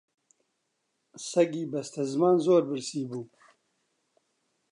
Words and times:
سەگی 1.29 1.69
بەستەزمان 1.71 2.35
زۆر 2.45 2.61
برسی 2.69 3.03
بوو 3.09 3.23